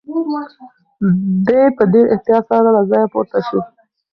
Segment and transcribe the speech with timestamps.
[1.45, 3.59] دی په ډېر احتیاط سره له ځایه پورته شو.